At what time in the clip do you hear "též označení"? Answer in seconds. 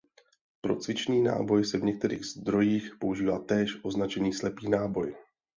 3.39-4.33